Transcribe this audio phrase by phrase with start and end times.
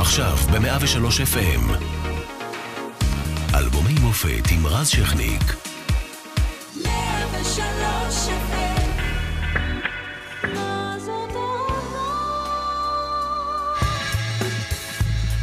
[0.00, 1.84] עכשיו ב-103 FM.
[3.54, 5.42] אלבומי מופת עם רז שכניק.
[6.84, 8.78] 103 FM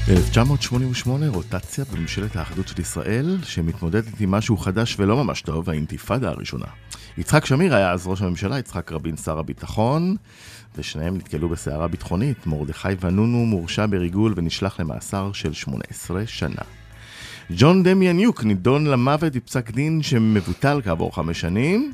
[0.09, 6.67] 1988, רוטציה בממשלת האחדות של ישראל, שמתמודדת עם משהו חדש ולא ממש טוב, האינתיפאדה הראשונה.
[7.17, 10.15] יצחק שמיר היה אז ראש הממשלה, יצחק רבין שר הביטחון,
[10.77, 12.47] ושניהם נתקלו בסערה ביטחונית.
[12.47, 16.61] מרדכי ונונו מורשע בריגול ונשלח למאסר של 18 שנה.
[17.51, 21.93] ג'ון דמיאן יוק נידון למוות בפסק דין שמבוטל כעבור חמש שנים,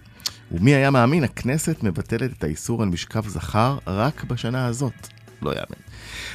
[0.51, 5.07] ומי היה מאמין, הכנסת מבטלת את האיסור על משכב זכר רק בשנה הזאת.
[5.41, 5.81] לא יאמן.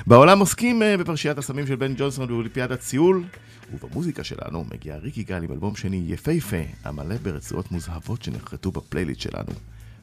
[0.06, 3.24] בעולם עוסקים אה, בפרשיית הסמים של בן ג'ונסון באולימפיאדת סיול,
[3.72, 9.52] ובמוזיקה שלנו מגיע ריקי גל עם אלבום שני יפהפה, המלא ברצועות מוזהבות שנחרטו בפלייליסט שלנו.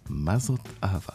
[0.10, 1.14] מה זאת אהבה?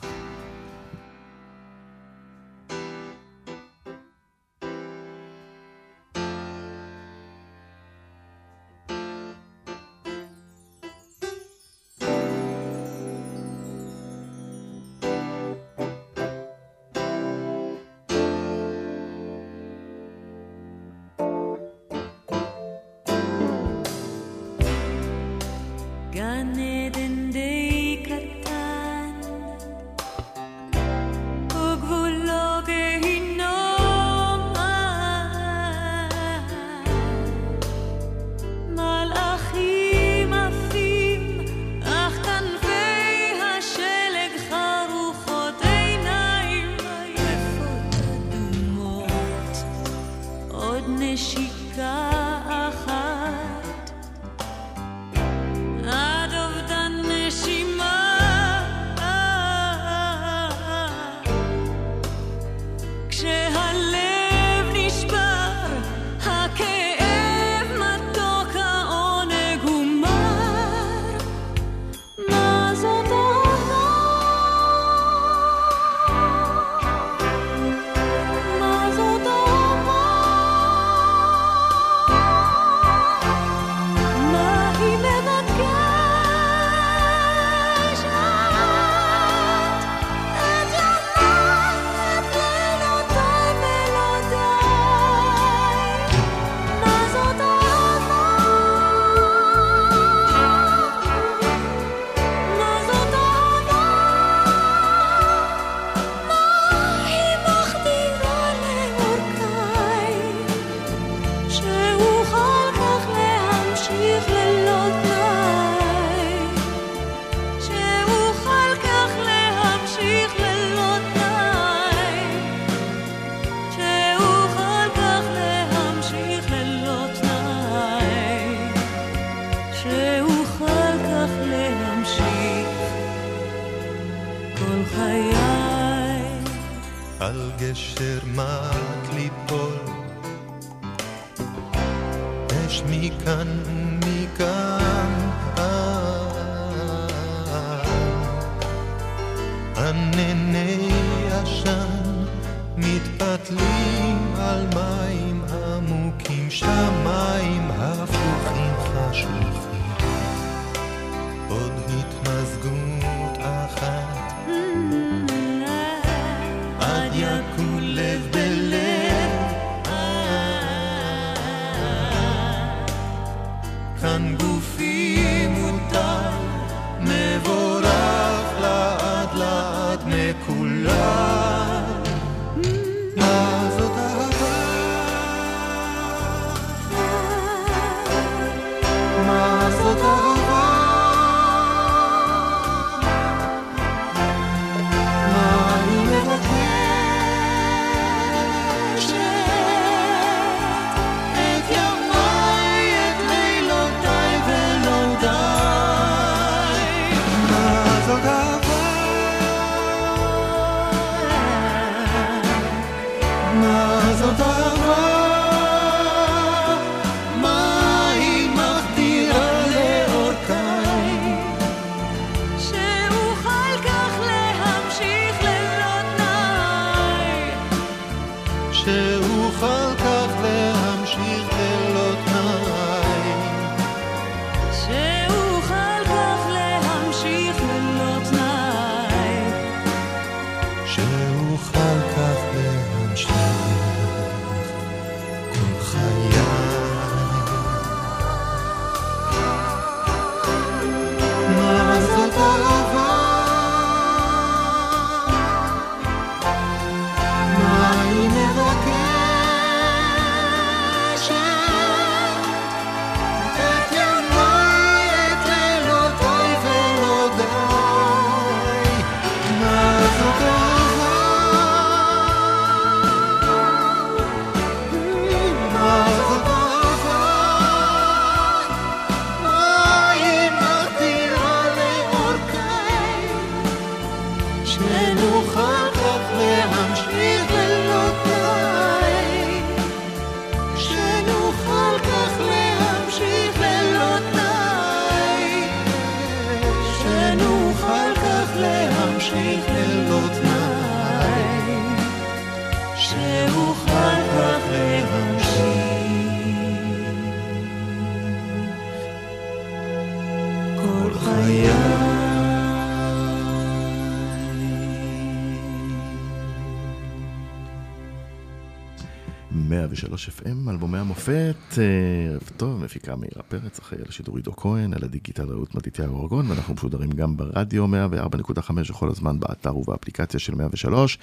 [320.04, 321.84] FM, אלבומי המופת, אה,
[322.32, 326.50] ערב טוב, מפיקה מאירה פרץ, אחראי על השידור עידו כהן, על הדיגיטל רעות מתתיהו ארגון,
[326.50, 331.18] ואנחנו משודרים גם ברדיו 104.5 וכל הזמן באתר ובאפליקציה של 103.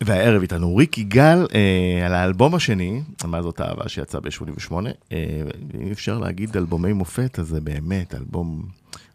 [0.00, 4.72] והערב איתנו ריק יגאל אה, על האלבום השני, מה זאת אהבה שיצא ב-88.
[5.12, 5.42] אה,
[5.82, 8.66] אם אפשר להגיד אלבומי מופת, אז זה באמת אלבום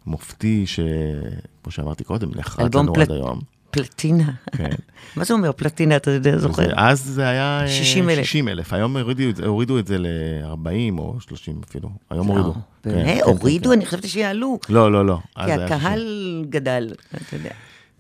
[0.06, 3.09] מופתי, שכמו שאמרתי קודם, נחרט לנו פלט...
[3.09, 3.53] עד היום.
[3.74, 4.31] פלטינה.
[4.58, 4.70] כן.
[5.16, 6.70] מה זה אומר פלטינה, אתה יודע, זוכר?
[6.75, 8.25] אז זה היה 60 אלף.
[8.25, 12.54] 60 אלף, היום הורידו, הורידו את זה ל-40 או 30 אפילו, היום לא, הורידו.
[12.86, 13.06] באמת?
[13.06, 13.70] כן, כן, הורידו?
[13.70, 14.60] כן, אני חשבתי שיעלו.
[14.70, 15.18] לא, לא, לא.
[15.46, 17.52] כי הקהל גדל, אתה יודע.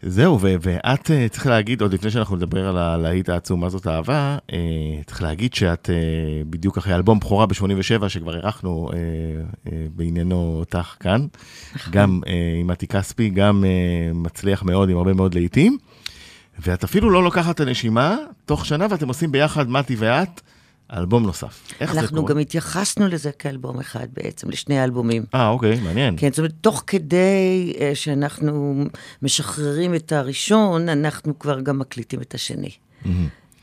[0.05, 4.37] זהו, ואת אה, צריך להגיד, עוד לפני שאנחנו נדבר על הלהיט העצום, מה זאת אהבה,
[4.53, 4.57] אה,
[5.05, 5.95] צריך להגיד שאת אה,
[6.49, 8.89] בדיוק אחרי אלבום בכורה ב-87, שכבר אירחנו
[9.95, 11.25] בעניינו אותך כאן.
[11.91, 12.21] גם
[12.59, 13.63] עם מתי כספי, גם
[14.13, 15.77] מצליח מאוד עם הרבה מאוד להיטים,
[16.59, 20.41] ואת אפילו לא לוקחת את הנשימה, תוך שנה ואתם עושים ביחד, מתי ואת,
[20.93, 21.61] אלבום נוסף.
[21.71, 22.01] איך זה קורה?
[22.01, 25.25] אנחנו גם התייחסנו לזה כאלבום אחד בעצם, לשני האלבומים.
[25.33, 26.15] אה, אוקיי, מעניין.
[26.17, 28.83] כן, זאת אומרת, תוך כדי uh, שאנחנו
[29.21, 32.69] משחררים את הראשון, אנחנו כבר גם מקליטים את השני.
[32.69, 33.07] Mm-hmm.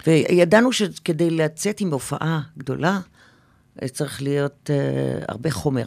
[0.06, 3.00] וידענו שכדי לצאת עם הופעה גדולה,
[3.82, 5.87] אה, צריך להיות uh, הרבה חומר.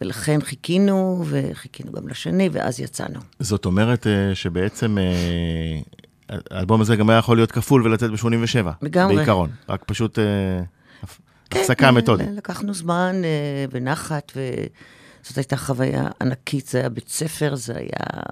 [0.00, 3.20] ולכן חיכינו, וחיכינו גם לשני, ואז יצאנו.
[3.40, 5.93] זאת אומרת uh, שבעצם uh,
[6.28, 8.68] האלבום הזה גם היה יכול להיות כפול ולצאת ב-87.
[8.82, 9.16] לגמרי.
[9.16, 10.24] בעיקרון, רק פשוט אה,
[11.50, 12.28] כן, הפסקה כן, מתודית.
[12.36, 18.22] לקחנו זמן אה, בנחת, וזאת הייתה חוויה ענקית, זה היה בית ספר, זה היה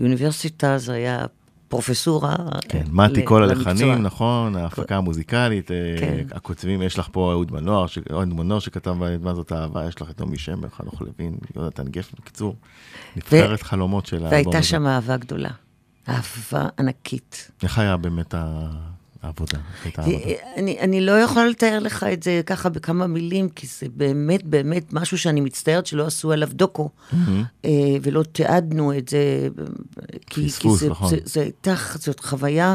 [0.00, 1.26] אוניברסיטה, זה היה
[1.68, 2.36] פרופסורה.
[2.68, 6.24] כן, מתי כל הלחנים, נכון, ההפקה המוזיקלית, אה, כן.
[6.30, 10.20] הכותבים, יש לך פה אהוד מנור, אהוד מנור שכתב מה זאת אהבה, יש לך את
[10.20, 12.56] נעמי שמר, חנוך לוין, יונתן גפן, בקיצור,
[13.16, 14.48] נבחרת חלומות של האלבום הזה.
[14.48, 15.50] והייתה שם אהבה גדולה.
[16.08, 17.50] אהבה ענקית.
[17.62, 18.34] איך היה באמת
[19.22, 19.58] העבודה?
[20.56, 24.92] אני, אני לא יכולה לתאר לך את זה ככה בכמה מילים, כי זה באמת באמת
[24.92, 27.66] משהו שאני מצטערת שלא עשו עליו דוקו, mm-hmm.
[28.02, 29.48] ולא תיעדנו את זה.
[30.26, 31.10] כי, כי זה, נכון.
[31.10, 32.74] זה, זה הייתה, זאת חוויה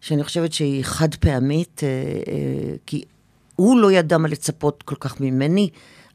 [0.00, 3.04] שאני חושבת שהיא חד פעמית, אה, אה, כי
[3.56, 5.70] הוא לא ידע מה לצפות כל כך ממני.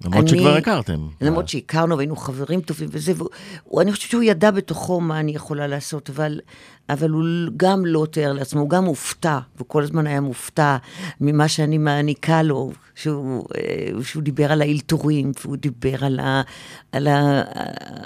[0.06, 1.08] למרות אני, שכבר הכרתם.
[1.22, 3.13] למרות שהכרנו והיינו חברים טובים וזה,
[3.74, 6.39] ואני חושבת שהוא ידע בתוכו מה אני יכולה לעשות, אבל,
[6.89, 7.24] אבל הוא
[7.58, 10.77] גם לא תיאר לעצמו, הוא גם מופתע, וכל הזמן היה מופתע
[11.22, 16.41] ממה שאני מעניקה לו, שהוא, אה, שהוא דיבר על האלתורים, והוא דיבר על, ה,
[16.91, 17.41] על, ה,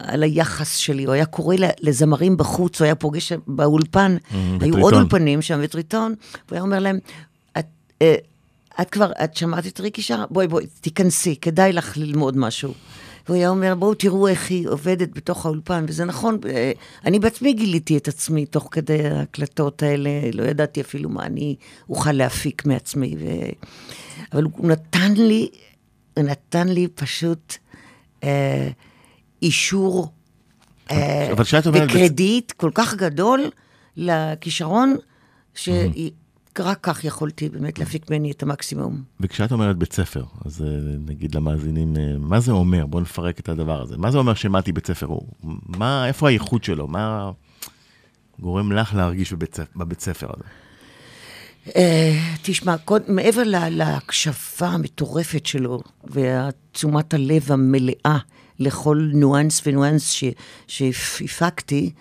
[0.07, 4.93] על היחס שלי, הוא היה קורא לזמרים בחוץ, הוא היה פוגש באולפן, mm, היו עוד
[4.93, 6.13] אולפנים שם בטריטון,
[6.47, 6.99] והוא היה אומר להם,
[8.81, 10.25] את, כבר, את שמעת את ריקי שרה?
[10.29, 12.73] בואי, בואי, תיכנסי, כדאי לך ללמוד משהו.
[13.25, 16.71] והוא היה אומר, בואו תראו איך היא עובדת בתוך האולפן, וזה נכון, אה,
[17.05, 21.55] אני בעצמי גיליתי את עצמי תוך כדי ההקלטות האלה, לא ידעתי אפילו מה אני
[21.89, 23.15] אוכל להפיק מעצמי.
[23.19, 23.25] ו...
[24.33, 25.49] אבל הוא נתן לי,
[26.17, 27.55] הוא נתן לי פשוט
[28.23, 28.69] אה,
[29.41, 30.11] אישור
[30.91, 31.33] אה,
[31.73, 32.57] וקרדיט בצ...
[32.57, 33.49] כל כך גדול
[33.97, 34.95] לכישרון,
[35.55, 35.69] ש...
[36.59, 39.03] רק כך יכולתי באמת להפיק ממני את המקסימום.
[39.19, 40.67] וכשאת אומרת בית ספר, אז אה,
[41.05, 42.85] נגיד למאזינים, אה, מה זה אומר?
[42.85, 43.97] בואו נפרק את הדבר הזה.
[43.97, 45.27] מה זה אומר שמתי בית ספר הוא?
[45.67, 46.87] מה, איפה הייחוד שלו?
[46.87, 47.31] מה
[48.39, 50.43] גורם לך להרגיש בבית, בבית ספר הזה?
[51.67, 51.71] Uh,
[52.41, 52.75] תשמע,
[53.07, 58.17] מעבר לה, להקשבה המטורפת שלו ותשומת הלב המלאה
[58.59, 60.23] לכל ניואנס וניואנס
[60.67, 61.91] שהפקתי,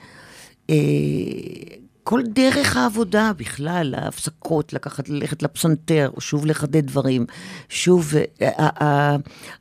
[2.04, 7.26] כל דרך העבודה בכלל, ההפסקות, לקחת, ללכת לפסנתר, או שוב לחדד דברים,
[7.68, 9.16] שוב, אה,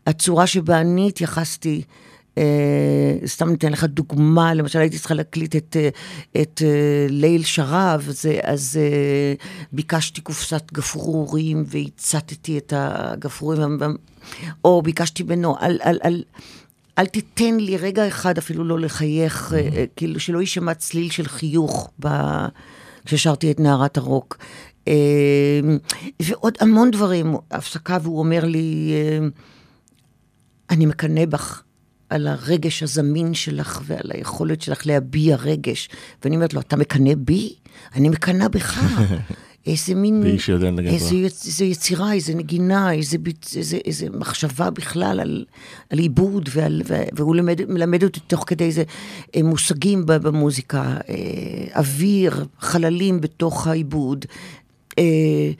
[0.08, 1.82] הצורה שבה אני התייחסתי,
[2.38, 5.90] אה, סתם ניתן לך דוגמה, למשל הייתי צריכה להקליט את, אה,
[6.42, 6.62] את
[7.10, 8.80] ליל שרב, זה, אז
[9.74, 13.80] ביקשתי קופסת גפרורים והצטתי את הגפרורים,
[14.64, 16.24] או ביקשתי ממנו על, על, על,
[17.02, 19.76] אל תיתן לי רגע אחד אפילו לא לחייך, mm-hmm.
[19.96, 22.08] כאילו שלא יישמע צליל של חיוך ב...
[23.06, 24.38] כששרתי את נערת הרוק.
[24.88, 24.94] אה,
[26.22, 28.94] ועוד המון דברים, הפסקה והוא אומר לי,
[30.70, 31.64] אני מקנא בך
[32.10, 35.90] על הרגש הזמין שלך ועל היכולת שלך להביע רגש.
[36.24, 37.56] ואני אומרת לו, אתה מקנא בי?
[37.96, 38.80] אני מקנא בך.
[39.68, 40.24] איזה מין,
[40.86, 41.16] איזה,
[41.46, 43.18] איזה יצירה, איזה נגינה, איזה,
[43.56, 45.46] איזה, איזה מחשבה בכלל על,
[45.90, 46.82] על עיבוד, ועל,
[47.14, 48.84] והוא למד, מלמד אותי תוך כדי איזה
[49.36, 51.16] אה, מושגים במוזיקה, אה,
[51.76, 54.26] אוויר, חללים בתוך העיבוד,
[55.00, 55.52] אה,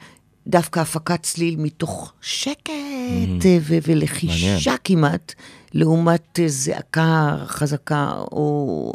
[0.46, 3.72] דווקא הפקת צליל מתוך שקט mm-hmm.
[3.86, 4.78] ולחישה מעניין.
[4.84, 5.34] כמעט,
[5.74, 8.92] לעומת זעקה חזקה, או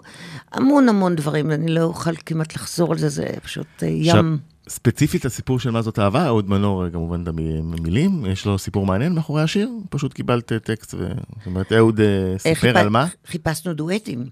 [0.52, 4.38] המון המון דברים, אני לא אוכל כמעט לחזור על זה, זה פשוט ים.
[4.67, 9.13] ספציפית הסיפור של מה זאת אהבה, אהוד מנור כמובן את המילים, יש לו סיפור מעניין
[9.13, 11.07] מאחורי השיר, פשוט קיבלת טקסט, ו...
[11.38, 12.77] זאת אומרת אהוד אה, סיפר.
[12.77, 13.07] על מה?
[13.27, 14.25] חיפשנו דואטים.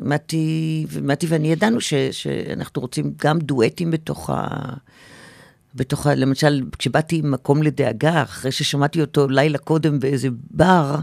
[0.00, 4.46] מתי, מתי ואני ידענו ש, שאנחנו רוצים גם דואטים בתוך ה...
[5.74, 6.14] בתוך ה...
[6.14, 10.96] למשל, כשבאתי עם מקום לדאגה, אחרי ששמעתי אותו לילה קודם באיזה בר,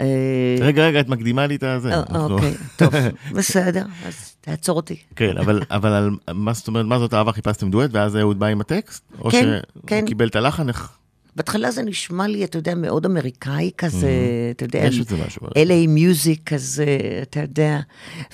[0.00, 1.94] אה, רגע, רגע, את מקדימה לי את הזה.
[1.94, 2.94] אה, אוקיי, טוב,
[3.36, 4.96] בסדר, אז תעצור אותי.
[5.16, 8.46] כן, אבל, אבל על מה זאת אומרת, מה זאת אהבה, חיפשתם דואט, ואז אהוד בא
[8.46, 9.04] עם הטקסט?
[9.18, 10.04] או כן, שהוא כן.
[10.06, 10.92] קיבל את הלחן, איך...
[11.36, 14.10] בהתחלה זה נשמע לי, אתה יודע, מאוד אמריקאי כזה,
[14.50, 15.46] אתה יודע, יש בזה משהו.
[15.46, 17.80] LA מיוזיק כזה, אתה יודע,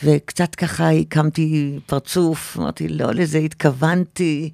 [0.05, 4.51] וקצת ככה הקמתי פרצוף, אמרתי, לא לזה התכוונתי,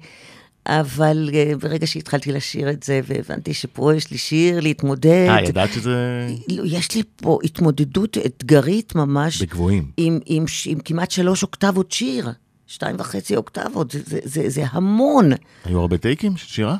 [0.69, 5.73] אבל אה, ברגע שהתחלתי לשיר את זה, והבנתי שפה יש לי שיר להתמודד, אה, ידעת
[5.73, 9.91] שזה לא, יש לי פה התמודדות אתגרית ממש, בגבוהים.
[9.97, 12.29] עם, עם, ש- עם כמעט שלוש אוקטבות שיר,
[12.67, 15.29] שתיים וחצי אוקטבות, זה, זה, זה, זה המון.
[15.65, 16.77] היו הרבה טייקים של שירה?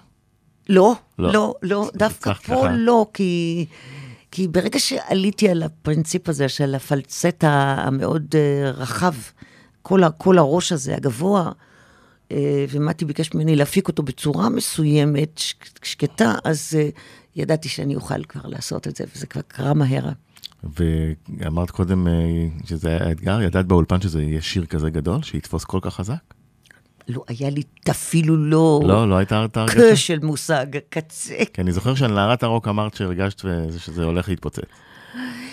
[0.69, 1.33] לא, לא.
[1.33, 2.71] לא, לא, דווקא פה ככה.
[2.71, 3.65] לא, כי,
[4.31, 9.13] כי ברגע שעליתי על הפרינציפ הזה של הפלצט המאוד אה, רחב,
[9.81, 11.51] כל, ה- כל הראש הזה, הגבוה,
[12.69, 15.41] ומתי ביקש ממני להפיק אותו בצורה מסוימת,
[15.83, 16.89] שקטה, אז אה,
[17.35, 20.09] ידעתי שאני אוכל כבר לעשות את זה, וזה כבר קרה מהר.
[20.63, 22.13] ואמרת קודם אה,
[22.65, 26.33] שזה היה אתגר, ידעת באולפן שזה יהיה שיר כזה גדול, שיתפוס כל כך חזק?
[27.07, 29.91] לא היה לי אפילו לא, לא, לא הייתה את ההרגשה?
[29.91, 31.35] קש של מושג, קצה.
[31.53, 33.45] כי אני זוכר שעל נערת הרוק אמרת שהרגשת
[33.77, 34.63] שזה הולך להתפוצץ.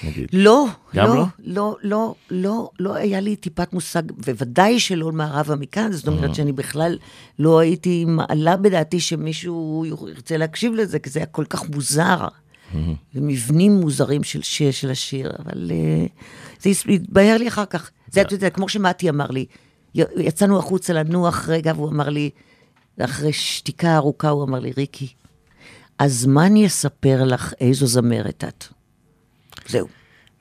[0.05, 0.29] נגיד.
[0.33, 1.25] לא, גם לא, לא?
[1.39, 6.13] לא, לא, לא, לא היה לי טיפת מושג, בוודאי שלא מערבה מכאן, זאת אה.
[6.13, 6.99] אומרת שאני בכלל
[7.39, 12.29] לא הייתי מעלה בדעתי שמישהו ירצה להקשיב לזה, כי זה היה כל כך מוזר,
[13.15, 16.07] ומבנים מוזרים של, של, של השיר, אבל אה,
[16.61, 17.91] זה התבהר לי אחר כך.
[18.11, 19.47] זה, אתה יודע, כמו שמתי אמר לי,
[19.95, 22.31] יצאנו החוצה לנוח רגע, והוא אמר לי,
[23.01, 25.09] אחרי שתיקה ארוכה, הוא אמר לי, ריקי,
[26.01, 28.65] הזמן יספר לך איזו זמרת את.
[29.69, 29.89] זהו.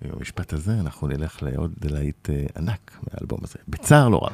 [0.02, 4.34] ובמשפט הזה אנחנו נלך לעוד להיט אה, ענק מהאלבום הזה, בצער לא רב.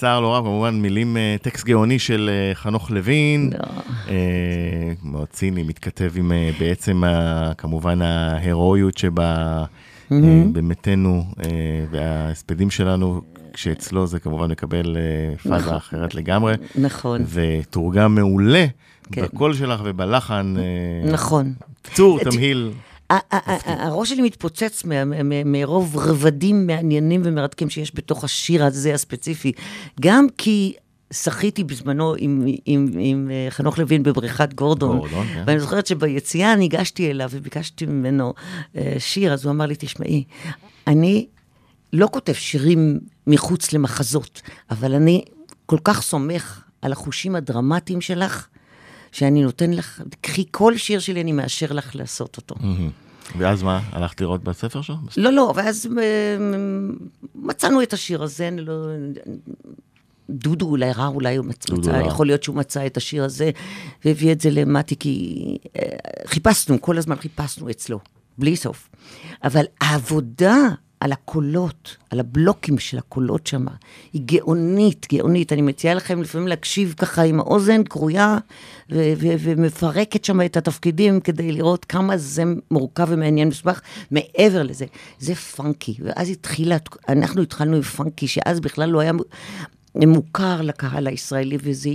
[0.00, 3.50] בצער לא רב, כמובן מילים, אה, טקסט גאוני של אה, חנוך לוין.
[3.52, 3.58] לא.
[4.08, 7.02] אה, מאוד ציני, מתכתב עם בעצם,
[7.58, 9.64] כמובן, ההירואיות שבה
[10.52, 11.50] במתנו אה,
[11.90, 13.20] וההספדים שלנו,
[13.52, 14.96] כשאצלו זה כמובן מקבל
[15.42, 15.74] פאזה נכון.
[15.74, 16.54] אחרת לגמרי.
[16.74, 18.66] נכון, ותורגם מעולה
[19.12, 19.22] כן.
[19.22, 20.54] בקול שלך ובלחן.
[21.12, 21.52] נכון.
[21.82, 22.72] קצור, תמהיל.
[23.64, 24.82] הראש שלי מתפוצץ
[25.44, 29.52] מרוב רבדים מעניינים ומרתקים שיש בתוך השיר הזה הספציפי.
[30.00, 30.74] גם כי
[31.12, 35.44] שחיתי בזמנו עם, עם, עם אה, חנוך לוין בבריכת גורדון, גורדון, כן.
[35.46, 38.34] ואני זוכרת שביציאה ניגשתי אליו וביקשתי ממנו
[38.76, 40.24] אה, שיר, אז הוא אמר לי, תשמעי,
[40.86, 41.26] אני
[41.92, 45.24] לא כותב שירים מחוץ למחזות, אבל אני
[45.66, 48.46] כל כך סומך על החושים הדרמטיים שלך,
[49.12, 52.54] שאני נותן לך, קחי כל שיר שלי, אני מאשר לך לעשות אותו.
[53.38, 54.96] ואז מה, הלכת לראות בספר שלו?
[55.16, 56.02] לא, לא, ואז אה,
[57.34, 58.86] מצאנו את השיר הזה, אני לא...
[60.30, 62.02] דודו אולי רע, אולי הוא מצ- דודו מצא.
[62.06, 63.50] יכול להיות שהוא מצא את השיר הזה
[64.04, 65.36] והביא את זה למטי, כי
[65.76, 65.82] אה,
[66.26, 68.00] חיפשנו, כל הזמן חיפשנו אצלו,
[68.38, 68.88] בלי סוף.
[69.44, 70.56] אבל העבודה
[71.00, 73.66] על הקולות, על הבלוקים של הקולות שם,
[74.12, 75.52] היא גאונית, גאונית.
[75.52, 78.38] אני מציעה לכם לפעמים להקשיב ככה עם האוזן כרויה
[78.90, 83.80] ו- ו- ומפרקת שם את התפקידים כדי לראות כמה זה מורכב ומעניין מסובך.
[84.10, 84.86] מעבר לזה,
[85.18, 85.96] זה פאנקי.
[86.02, 86.76] ואז התחילה,
[87.08, 89.12] אנחנו התחלנו עם פאנקי, שאז בכלל לא היה...
[89.94, 91.90] מוכר לקהל הישראלי, וזה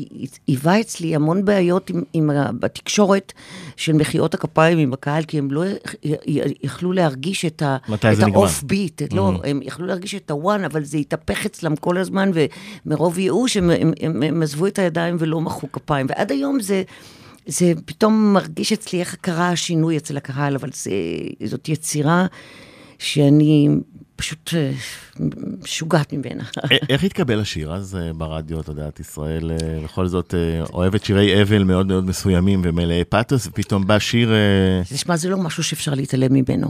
[0.47, 2.29] היווה אצלי המון בעיות עם, עם,
[2.59, 3.33] בתקשורת
[3.77, 5.63] של מחיאות הכפיים עם הקהל, כי הם לא
[6.63, 7.77] יכלו להרגיש את, ה-
[8.29, 8.35] את?
[8.35, 12.31] האוף ביט, לא, הם יכלו להרגיש את הוואן, אבל זה התהפך אצלם כל הזמן,
[12.85, 16.05] ומרוב ייאוש הם, הם, הם, הם עזבו את הידיים ולא מחאו כפיים.
[16.09, 16.83] ועד היום זה...
[17.47, 20.91] זה פתאום מרגיש אצלי איך קרה השינוי אצל הקהל, אבל זה,
[21.45, 22.25] זאת יצירה
[22.99, 23.69] שאני
[24.15, 24.71] פשוט אה,
[25.63, 26.43] משוגעת ממנה.
[26.65, 31.05] א- איך התקבל השיר אז אה, ברדיו, את יודעת, ישראל אה, בכל זאת אה, אוהבת
[31.05, 34.33] שירי אבל מאוד מאוד מסוימים ומלאי פאתוס, ופתאום בא שיר...
[34.33, 36.67] אה, תשמע, זה לא משהו שאפשר להתעלם ממנו.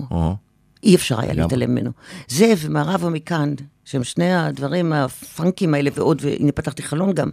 [0.83, 1.33] אי אפשר היה.
[1.33, 1.91] להתעלם ממנו.
[2.27, 3.53] זה ומערבה מכאן,
[3.85, 7.29] שהם שני הדברים הפאנקים האלה ועוד, והנה פתחתי חלון גם,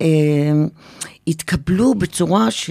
[0.00, 0.06] אה,
[1.28, 2.70] התקבלו בצורה ש...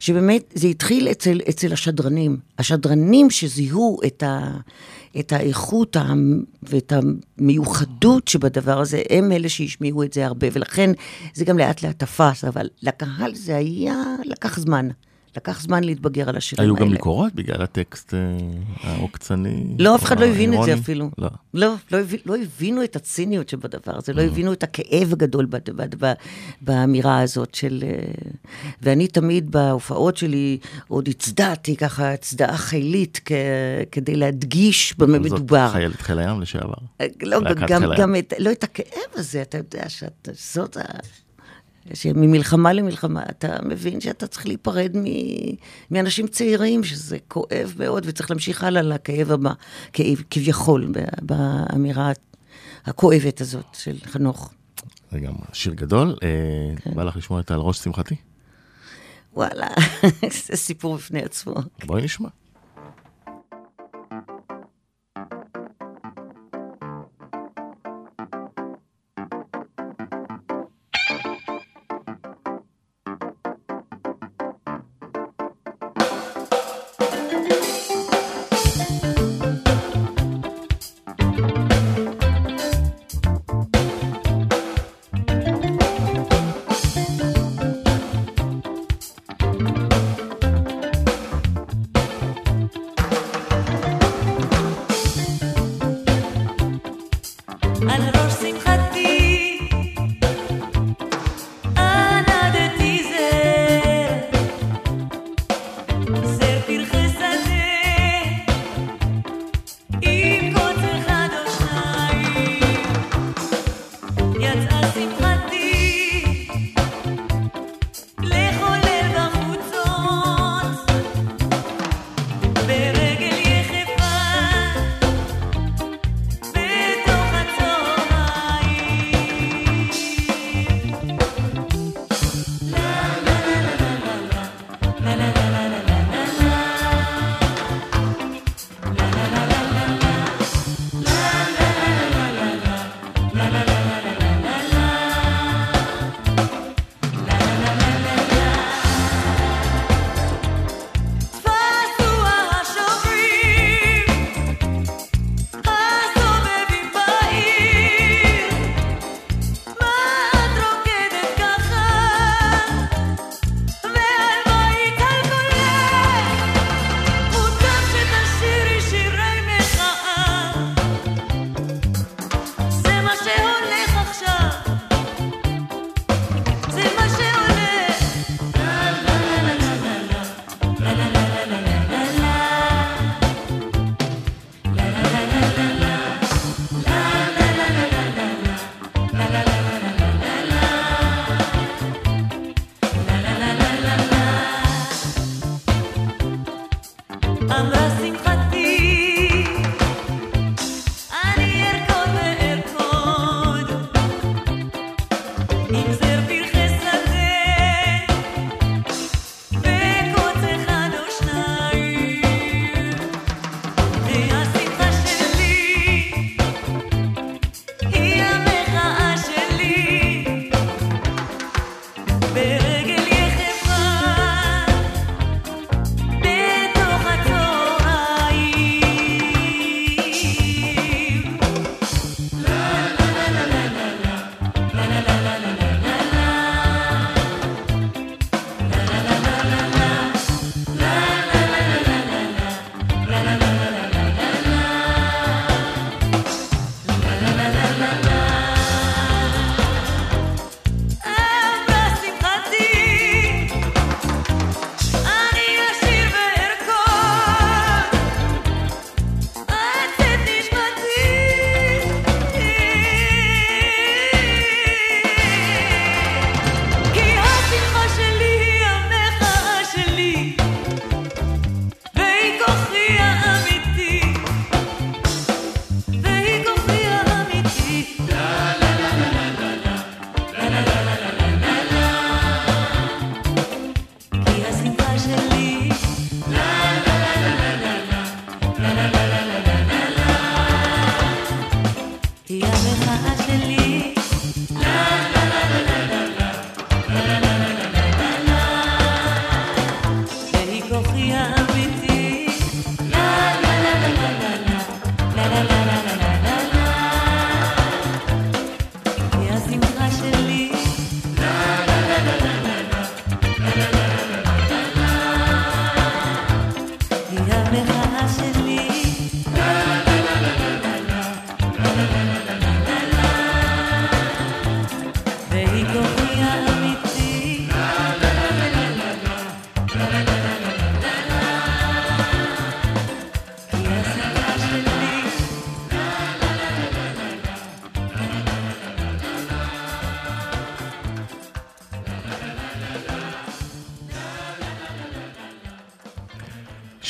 [0.00, 2.36] שבאמת זה התחיל אצל, אצל השדרנים.
[2.58, 4.50] השדרנים שזיהו את, ה,
[5.18, 6.12] את האיכות ה,
[6.62, 6.92] ואת
[7.38, 10.90] המיוחדות שבדבר הזה, הם אלה שהשמיעו את זה הרבה, ולכן
[11.34, 14.88] זה גם לאט לאט תפס, אבל לקהל זה היה, לקח זמן.
[15.36, 16.86] לקח זמן להתבגר על השירים היו האלה.
[16.86, 18.20] גם ביקורות בגלל הטקסט אה,
[18.82, 19.64] העוקצני?
[19.78, 20.74] לא, אף אחד לא הבין את זה?
[20.74, 21.10] אפילו.
[21.18, 21.28] לא.
[21.54, 25.46] לא, לא, לא הבינו את הציניות שבדבר הזה, לא הבינו את הכאב הגדול
[26.60, 27.84] באמירה הזאת של...
[27.86, 28.12] אה,
[28.82, 33.32] ואני תמיד בהופעות שלי עוד הצדעתי ככה הצדעה חילית כ,
[33.92, 35.68] כדי להדגיש במה זאת מדובר.
[35.72, 36.74] חיילת חיל הים לשעבר.
[37.22, 37.82] לא, להקת גם.
[37.98, 40.80] גם את, לא את הכאב הזה, אתה יודע שאת, זאת ה...
[41.94, 45.04] שממלחמה למלחמה אתה מבין שאתה צריך להיפרד מ,
[45.90, 49.52] מאנשים צעירים, שזה כואב מאוד, וצריך להמשיך הלאה לכאב הבא,
[49.92, 52.12] כאב, כביכול, באמירה
[52.84, 54.52] הכואבת הזאת של חנוך.
[55.12, 56.16] זה גם שיר גדול.
[56.22, 56.28] אה,
[56.76, 56.94] כן.
[56.94, 58.14] בא לך לשמוע את על ראש שמחתי?
[59.34, 59.68] וואלה,
[60.46, 61.54] זה סיפור בפני עצמו.
[61.86, 62.28] בואי נשמע.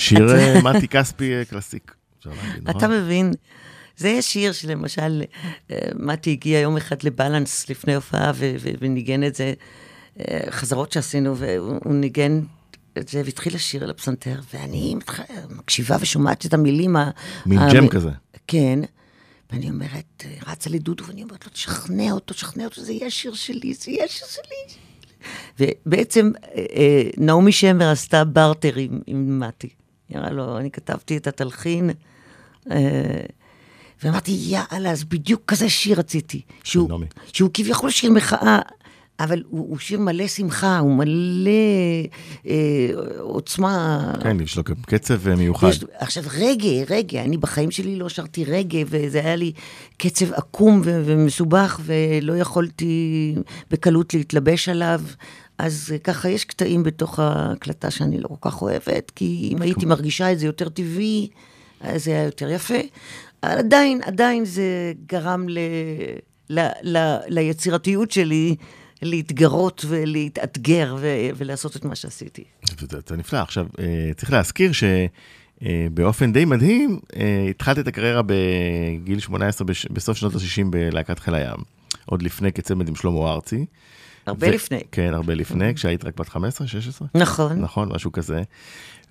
[0.06, 1.94] שיר אה, מתי כספי אה, קלאסיק.
[2.26, 2.70] נכון?
[2.70, 3.32] אתה מבין?
[3.96, 5.22] זה שיר שלמשל,
[5.70, 8.32] אה, מתי הגיע יום אחד לבלנס לפני הופעה
[8.80, 9.54] וניגן את זה,
[10.50, 12.40] חזרות שעשינו, והוא הוא ניגן
[12.98, 14.96] את זה והתחיל לשיר על הפסנתר, ואני
[15.50, 17.10] מקשיבה ושומעת את המילים ה...
[17.46, 18.10] מין ג'ם כזה.
[18.46, 18.78] כן.
[19.52, 23.74] ואני אומרת, רצה לדודו, ואני אומרת לו, תשכנע אותו, תשכנע אותו, זה יהיה השיר שלי,
[23.74, 24.78] זה יהיה השיר שלי.
[25.60, 26.30] ובעצם
[27.16, 29.68] נעמי שמר עשתה בארטר עם, עם מתי.
[30.14, 31.90] אמרה לו, אני כתבתי את התלחין,
[32.70, 33.20] אה,
[34.02, 36.40] ואמרתי, יאללה, אז בדיוק כזה שיר רציתי.
[36.64, 36.90] שהוא.
[37.32, 38.58] שהוא כביכול שיר מחאה,
[39.20, 41.50] אבל הוא, הוא שיר מלא שמחה, הוא מלא
[42.46, 44.12] אה, עוצמה.
[44.22, 45.68] כן, יש לו גם קצב אה, מיוחד.
[45.68, 49.52] יש, עכשיו, רגע, רגע, אני בחיים שלי לא שרתי רגע, וזה היה לי
[49.96, 53.34] קצב עקום ו- ומסובך, ולא יכולתי
[53.70, 55.00] בקלות להתלבש עליו.
[55.58, 59.86] אז אה, ככה, יש קטעים בתוך ההקלטה שאני לא כל כך אוהבת, כי אם הייתי
[59.86, 61.28] מרגישה את זה יותר טבעי,
[61.80, 62.78] אז זה היה יותר יפה.
[63.42, 65.58] אבל עדיין, עדיין זה גרם ל,
[66.50, 68.56] ל, ל, ליצירתיות שלי
[69.02, 71.06] להתגרות ולהתאתגר ו,
[71.36, 72.44] ולעשות את מה שעשיתי.
[72.90, 73.38] זה, זה נפלא.
[73.38, 73.84] עכשיו, אה,
[74.16, 74.70] צריך להזכיר
[75.62, 81.34] שבאופן די מדהים, אה, התחלת את הקריירה בגיל 18, בש- בסוף שנות ה-60 בלהקת חיל
[81.34, 81.56] הים.
[82.06, 83.64] עוד לפני כצמד עם שלמה ארצי.
[84.26, 84.80] הרבה ו- לפני.
[84.92, 87.08] כן, הרבה לפני, כשהיית רק בת 15, 16?
[87.14, 87.60] נכון.
[87.60, 88.42] נכון, משהו כזה.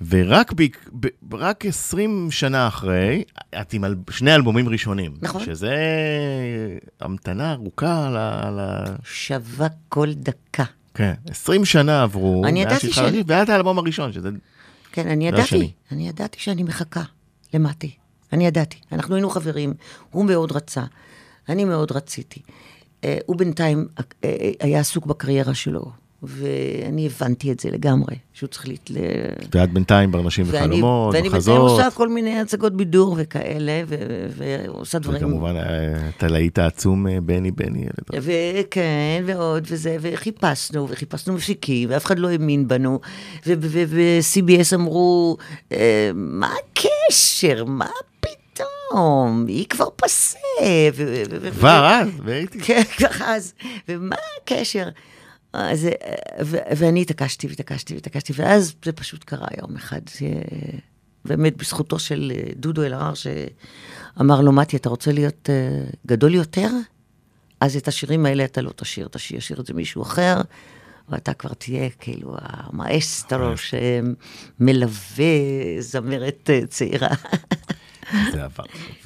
[0.08, 0.64] ורק ב,
[1.00, 3.24] ב, רק 20 שנה אחרי,
[3.62, 5.14] את עם אל, שני אלבומים ראשונים.
[5.22, 5.46] נכון.
[5.46, 5.76] שזה
[7.02, 8.18] המתנה ארוכה ל...
[8.60, 8.84] ל...
[9.04, 10.64] שווה כל דקה.
[10.94, 12.46] כן, 20 שנה עברו.
[12.46, 14.30] אני ידעתי ש- לשיר, והיה את האלבום הראשון, שזה...
[14.92, 15.72] כן, אני זה ידעתי, השני.
[15.92, 17.04] אני ידעתי שאני מחכה
[17.54, 17.92] למטי.
[18.34, 18.78] אני ידעתי.
[18.92, 19.74] אנחנו היינו חברים,
[20.12, 20.84] הוא מאוד רצה,
[21.50, 22.42] אני מאוד רציתי.
[23.04, 25.92] אה, הוא בינתיים אה, אה, היה עסוק בקריירה שלו,
[26.24, 28.90] ואני הבנתי את זה לגמרי, שהוא צריך להת...
[28.90, 28.98] ל-
[29.56, 31.58] ואת בינתיים ברנשים ואני, וחלומות, ואני בינתיים.
[31.58, 35.18] עושה כל מיני הצגות בידור וכאלה, ו- ועושה דברים...
[35.18, 35.64] וכמובן, אה,
[36.18, 37.86] את הלהיט העצום אה, בני בני.
[38.14, 43.00] וכן, ועוד וזה, וחיפשנו, וחיפשנו מפיקים, ואף אחד לא האמין בנו,
[43.48, 45.38] וב-CBS אמרו,
[45.72, 47.66] אה, מה הקשר?
[47.66, 49.46] מה פתאום?
[49.48, 50.38] היא כבר פסה.
[51.60, 52.60] כבר אז, והייתי.
[52.62, 53.54] כן, כבר אז.
[53.90, 54.90] ומה הקשר?
[55.56, 55.92] אז, אה,
[56.46, 60.02] ו- ואני התעקשתי והתעקשתי והתעקשתי, ואז זה פשוט קרה יום אחד.
[60.22, 60.28] אה,
[61.26, 66.70] באמת בזכותו של אה, דודו אלהרר, שאמר לו, מתי, אתה רוצה להיות אה, גדול יותר?
[67.60, 70.42] אז את השירים האלה אתה לא תשאיר, תשאיר, ישיר את זה מישהו אחר,
[71.10, 73.54] ואתה כבר תהיה כאילו המאסטרו
[74.58, 75.26] שמלווה
[75.80, 77.10] זמרת צעירה.
[78.32, 78.64] זה עבר.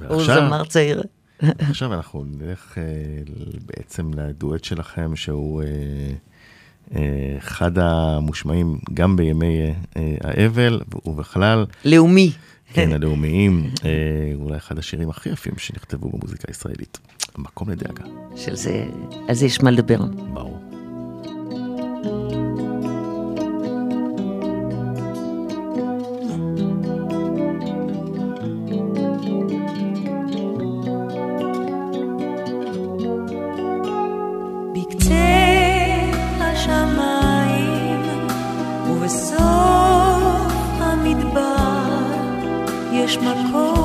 [0.09, 1.03] הוא זמר צעיר.
[1.41, 2.77] עכשיו אנחנו נלך
[3.65, 5.63] בעצם לדואט שלכם, שהוא
[7.37, 9.61] אחד המושמעים גם בימי
[9.97, 12.31] אה, האבל, ובכלל, לאומי.
[12.73, 13.89] כן, הלאומיים, אה,
[14.35, 16.97] אולי אחד השירים הכי יפים שנכתבו במוזיקה הישראלית.
[17.37, 18.03] מקום לדאגה,
[18.35, 18.85] של זה,
[19.27, 20.05] על זה יש מה לדבר.
[20.33, 20.68] ברור.
[43.09, 43.78] יש מקום רחוק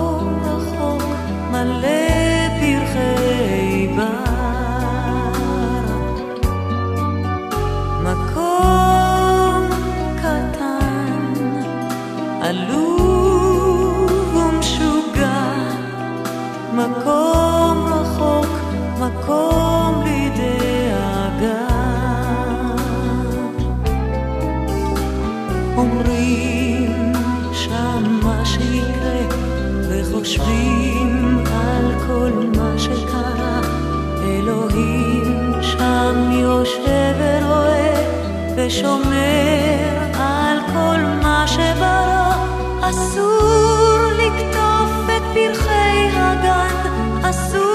[38.66, 42.34] ושומר על כל מה שברא.
[42.80, 47.73] אסור לקטוף את פרחי הגן, אסור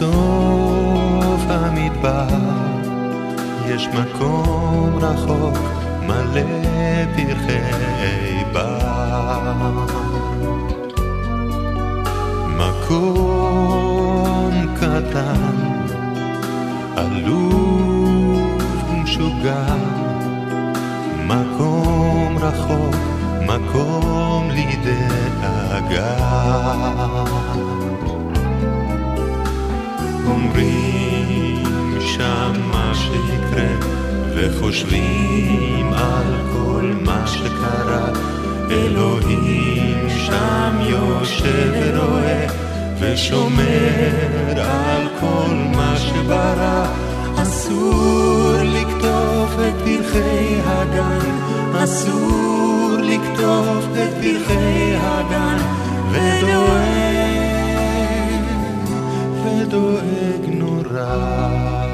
[0.00, 2.26] ובסוף המדבר
[3.66, 5.58] יש מקום רחוק
[6.02, 6.42] מלא
[7.16, 9.52] פרחי בר.
[12.56, 13.54] מקום
[14.76, 15.56] קטן
[16.96, 18.62] עלוב
[19.02, 19.66] משוגע,
[21.26, 22.96] מקום רחוק,
[23.46, 26.18] מקום לדאגה.
[30.30, 31.64] אומרים
[32.00, 33.68] שם מה שיקרה,
[34.34, 38.08] וחושבים על כל מה שקרה.
[38.70, 42.46] אלוהים שם יושב ורואה,
[43.00, 46.86] ושומר על כל מה שברא.
[47.42, 51.30] אסור לקטוף את פרחי הגן,
[51.84, 55.58] אסור לקטוף את פרחי הגן,
[56.10, 57.27] ודואג,
[59.68, 61.87] ודואג נורא.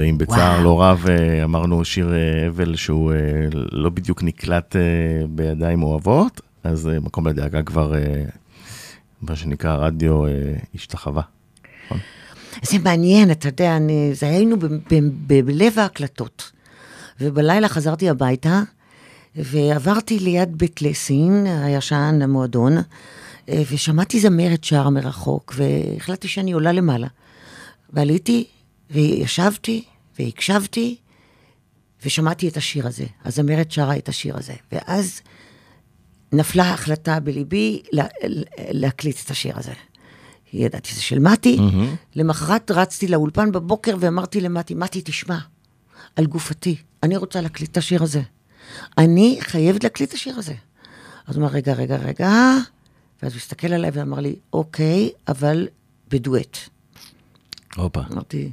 [0.00, 0.60] ואם בצער.
[0.62, 3.18] לא רב אה, אמרנו שיר אה, אבל שהוא אה,
[3.72, 4.76] לא בדיוק נקלט
[5.28, 7.92] בידיים אוהבות, אז מקום לדאגה כבר,
[9.22, 10.22] מה שנקרא, רדיו
[10.74, 11.22] השתחווה.
[12.62, 14.78] זה מעניין, אתה יודע, אני, זה היינו ב, ב,
[15.26, 16.50] ב, בלב ההקלטות.
[17.20, 18.62] ובלילה חזרתי הביתה,
[19.36, 22.76] ועברתי ליד בית לסין, הישן, המועדון,
[23.48, 27.06] ושמעתי זמרת שרה מרחוק, והחלטתי שאני עולה למעלה.
[27.92, 28.44] ועליתי,
[28.90, 29.84] וישבתי,
[30.20, 30.96] והקשבתי,
[32.04, 33.04] ושמעתי את השיר הזה.
[33.24, 34.54] הזמרת שרה את השיר הזה.
[34.72, 35.20] ואז
[36.32, 38.04] נפלה החלטה בליבי לה,
[38.58, 39.72] להקליט את השיר הזה.
[40.52, 41.58] ידעתי, זה של מתי.
[42.14, 45.38] למחרת רצתי לאולפן בבוקר ואמרתי למתי, מתי, תשמע,
[46.16, 48.22] על גופתי, אני רוצה להקליט את השיר הזה.
[48.98, 50.54] אני חייבת להקליט את השיר הזה.
[51.26, 52.56] אז הוא אמר, רגע, רגע, רגע,
[53.22, 55.68] ואז הוא הסתכל עליי ואמר לי, אוקיי, אבל
[56.08, 56.58] בדואט.
[57.76, 58.00] הופה.
[58.12, 58.52] אמרתי,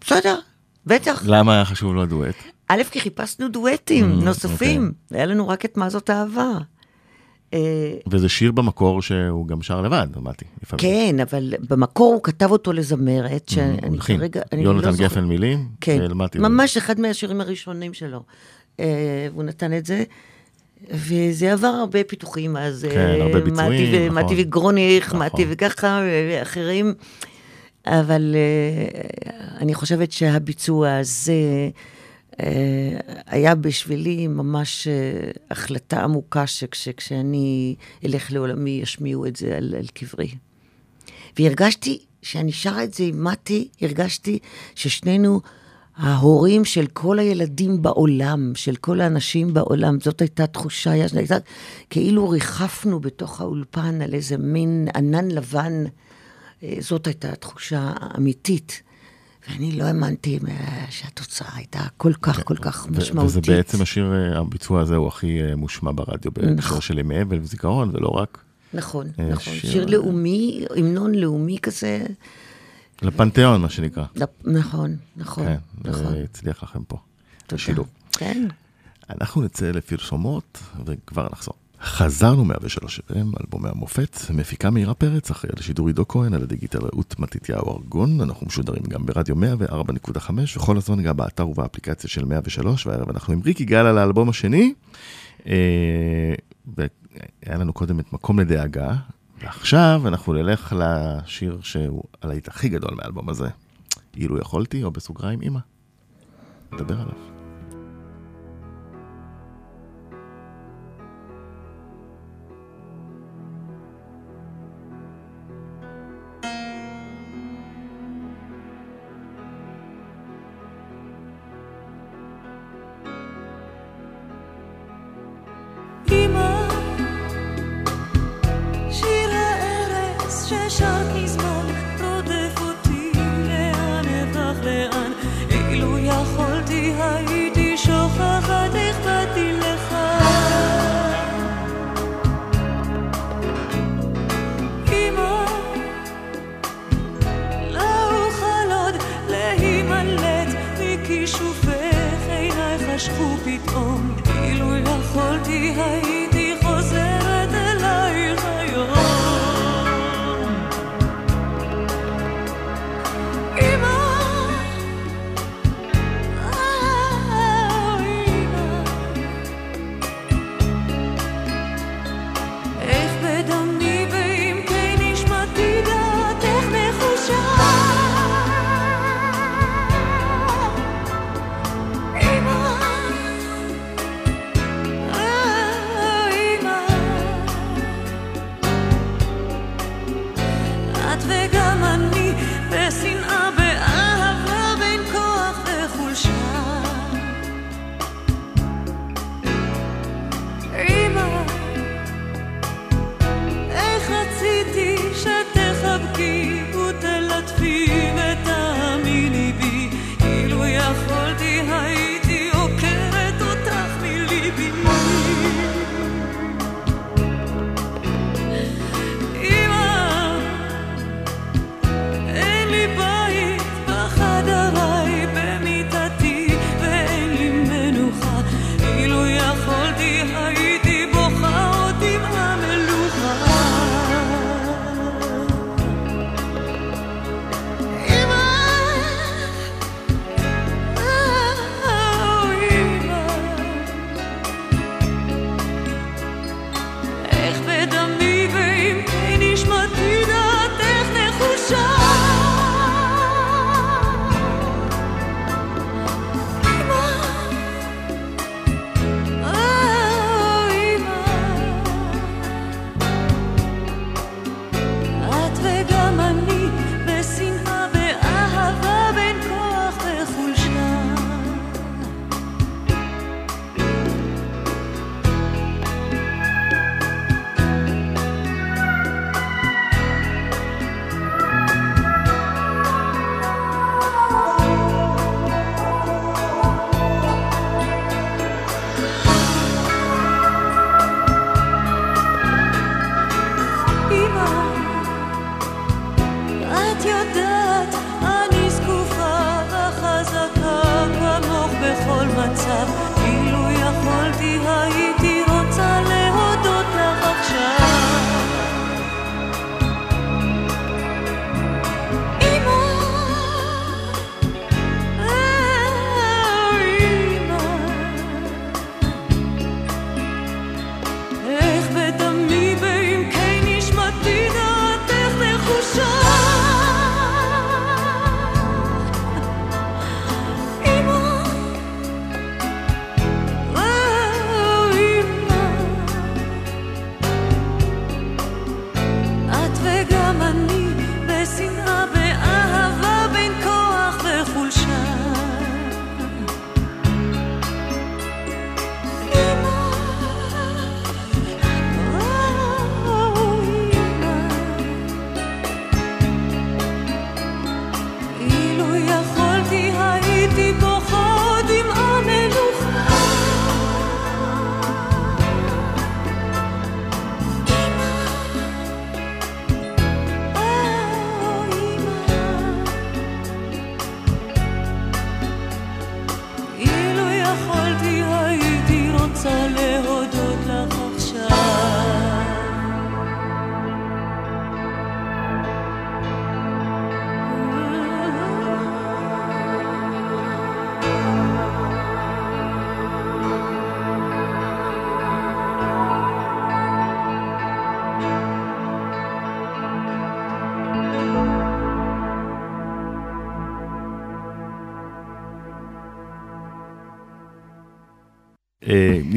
[0.00, 0.38] בסדר,
[0.86, 1.22] בטח.
[1.26, 2.34] למה היה חשוב לו הדואט?
[2.68, 6.52] א', כי חיפשנו דואטים Mm, נוספים, היה לנו רק את מה זאת אהבה.
[7.54, 7.58] אה,
[8.10, 10.44] וזה שיר במקור שהוא גם שר לבד, אמרתי.
[10.78, 13.98] כן, אבל במקור הוא כתב אותו לזמרת, הוא שאני.
[13.98, 15.10] כרגע, אני יונתן לא זוכרת.
[15.10, 15.68] גפן מילים?
[15.80, 15.98] כן,
[16.34, 18.22] ממש אחד מהשירים הראשונים שלו.
[18.80, 18.84] אה,
[19.34, 20.04] הוא נתן את זה,
[20.90, 24.24] וזה עבר הרבה פיתוחים, אז כן, אה, הרבה ביצועים, נכון.
[24.24, 25.26] מתי וגרוניך, נכון.
[25.26, 26.94] מתי וככה, ואחרים.
[27.86, 29.00] אבל אה,
[29.58, 31.70] אני חושבת שהביצוע הזה
[32.40, 39.86] אה, היה בשבילי ממש אה, החלטה עמוקה שכשאני אלך לעולמי ישמיעו את זה על, על
[39.94, 40.30] קברי.
[41.38, 44.38] והרגשתי, שאני שרה את זה עם מתי, הרגשתי
[44.74, 45.40] ששנינו
[45.96, 51.36] ההורים של כל הילדים בעולם, של כל האנשים בעולם, זאת הייתה תחושה, הייתה,
[51.90, 55.84] כאילו ריחפנו בתוך האולפן על איזה מין ענן לבן,
[56.80, 58.82] זאת הייתה התחושה האמיתית.
[59.50, 63.30] ואני לא האמנתי אה, שהתוצאה הייתה כל כך, כל כך כן, משמעותית.
[63.30, 67.38] וזה בעצם השיר, אה, הביצוע הזה הוא הכי אה, מושמע ברדיו, בהקשר של ימי אבל
[67.40, 68.38] וזיכרון, ולא רק.
[68.74, 69.52] נכון, אה, נכון.
[69.54, 72.06] שיר- לאומי, המנון לאומי כזה.
[73.02, 74.04] לפנתיאון, מה שנקרא.
[74.44, 76.14] נכון, נכון, כן, נכון.
[76.24, 76.96] הצליח לכם פה.
[77.46, 77.62] תודה.
[78.12, 78.48] כן.
[79.10, 81.54] אנחנו נצא לפרסומות וכבר נחזור.
[81.82, 86.78] חזרנו 103 FM, אלבומי המופת, מפיקה מאירה פרץ, אחראי על השידור עידו כהן, על הדיגיטל
[86.78, 92.86] רעות מתתיהו ארגון, אנחנו משודרים גם ברדיו 104.5, וכל הזמן גם באתר ובאפליקציה של 103,
[92.86, 94.74] והערב אנחנו עם ריק יגאל על האלבום השני,
[95.46, 96.34] אה,
[97.46, 98.94] היה לנו קודם את מקום לדאגה,
[99.42, 103.48] ועכשיו אנחנו נלך לשיר שהוא הלהיט הכי גדול מהאלבום הזה.
[104.16, 105.60] אילו יכולתי, או בסוגריים, אמא.
[106.72, 107.35] נדבר עליו.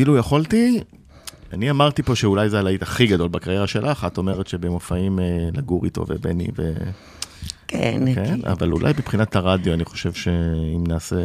[0.10, 0.80] אילו יכולתי,
[1.54, 5.86] אני אמרתי פה שאולי זה הלהיט הכי גדול בקריירה שלך, את אומרת שבמופעים אה, לגור
[5.86, 6.74] איתו ובני ו...
[7.68, 11.16] כן, כן, אבל אולי מבחינת הרדיו, אני חושב שאם נעשה,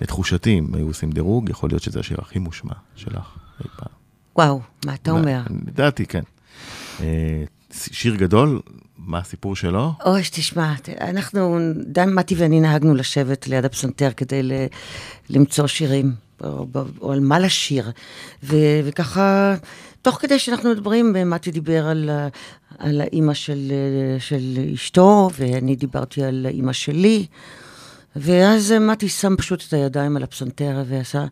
[0.00, 3.92] לתחושתי, אם היו עושים דירוג, יכול להיות שזה השיר הכי מושמע שלך אי פעם.
[4.36, 5.40] וואו, מה אתה אומר?
[5.66, 6.22] לדעתי, כן.
[7.00, 8.60] אה, שיר גדול,
[8.98, 9.92] מה הסיפור שלו?
[10.04, 14.40] אוי, תשמע, אנחנו, דן מתי ואני נהגנו לשבת ליד הפסנתר כדי
[15.30, 16.66] למצוא שירים, או,
[17.00, 17.90] או על מה לשיר.
[18.42, 19.54] ו, וככה,
[20.02, 22.10] תוך כדי שאנחנו מדברים, מתי דיבר על,
[22.78, 23.72] על האימא של,
[24.18, 27.26] של אשתו, ואני דיברתי על האימא שלי,
[28.16, 31.24] ואז מתי שם פשוט את הידיים על הפסנתר ועשה,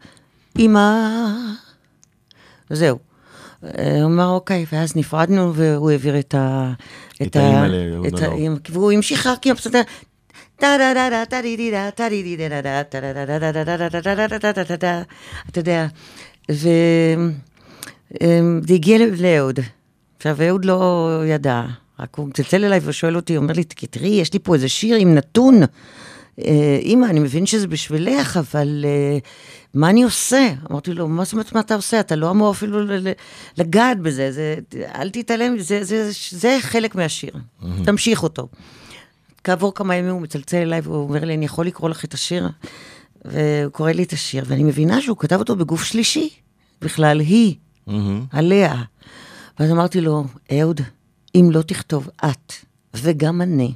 [0.59, 1.09] אימא...
[2.71, 2.99] וזהו.
[3.61, 6.73] הוא אמר, אוקיי, ואז נפרדנו, והוא העביר את ה...
[7.23, 8.59] את האימא לאהוד מנור.
[8.71, 9.81] והוא המשיך רק עם הפסנתר.
[15.51, 15.87] אתה יודע,
[16.49, 16.71] וזה
[18.75, 19.61] הגיע לאהוד.
[20.17, 21.65] עכשיו, אהוד לא ידע,
[22.01, 25.15] רק הוא מצלצל אליי ושואל אותי, אומר לי, תראי, יש לי פה איזה שיר עם
[25.15, 25.61] נתון.
[26.79, 28.85] אימא, אני מבין שזה בשבילך, אבל
[29.75, 30.49] מה אני עושה?
[30.71, 32.01] אמרתי לו, מה זאת אומרת מה אתה עושה?
[32.01, 32.79] אתה לא אמור אפילו
[33.59, 34.55] לגעת בזה, זה,
[34.95, 35.55] אל תתעלם,
[36.31, 37.31] זה, חלק מהשיר.
[37.85, 38.49] תמשיך אותו.
[39.47, 42.49] כעבור כמה ימים הוא מצלצל אליי והוא אומר לי, אני יכול לקרוא לך את השיר?
[43.25, 46.31] והוא קורא לי את השיר, ואני מבינה שהוא כתב אותו בגוף שלישי,
[46.81, 47.55] בכלל היא,
[47.89, 47.93] mm-hmm.
[48.31, 48.83] עליה.
[49.59, 50.81] ואז אמרתי לו, אהוד,
[51.35, 52.53] אם לא תכתוב את
[52.95, 53.75] וגם אני,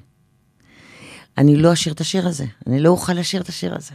[1.38, 3.94] אני לא אשיר את השיר הזה, אני לא אוכל לשיר את השיר הזה.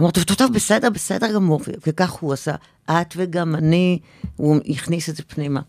[0.00, 2.54] אמרתי, טוב, טוב, בסדר, בסדר גמור, וכך הוא עשה,
[2.90, 3.98] את וגם אני,
[4.36, 5.60] הוא הכניס את זה פנימה.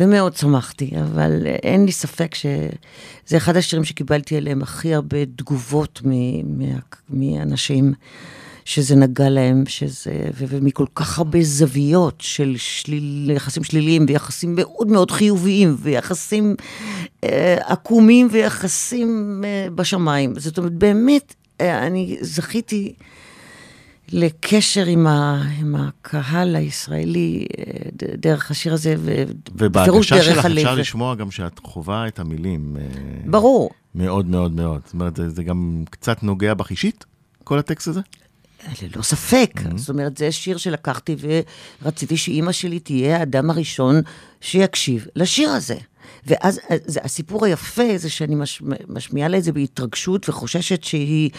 [0.00, 6.02] ומאוד שמחתי, אבל אין לי ספק שזה אחד השירים שקיבלתי עליהם הכי הרבה תגובות
[7.10, 7.94] מאנשים.
[8.64, 15.10] שזה נגע להם, שזה, ומכל כך הרבה זוויות של שליל, יחסים שליליים ויחסים מאוד מאוד
[15.10, 16.56] חיוביים ויחסים
[17.24, 20.34] אה, עקומים ויחסים אה, בשמיים.
[20.38, 22.94] זאת אומרת, באמת, אה, אני זכיתי
[24.12, 27.64] לקשר עם, ה, עם הקהל הישראלי אה,
[28.16, 28.94] דרך השיר הזה,
[29.52, 30.58] ובפירוש דרך שלך הלב.
[30.58, 32.76] אפשר לשמוע גם שאת חווה את המילים.
[32.80, 32.86] אה,
[33.26, 33.70] ברור.
[33.94, 34.80] מאוד מאוד מאוד.
[34.84, 37.04] זאת אומרת, זה, זה גם קצת נוגע בך אישית,
[37.44, 38.00] כל הטקסט הזה?
[38.82, 39.50] ללא ספק.
[39.56, 39.76] Mm-hmm.
[39.76, 41.16] זאת אומרת, זה שיר שלקחתי
[41.82, 44.00] ורציתי שאימא שלי תהיה האדם הראשון
[44.40, 45.76] שיקשיב לשיר הזה.
[46.26, 51.30] ואז זה, הסיפור היפה זה שאני מש, משמיעה לה את זה בהתרגשות וחוששת שהיא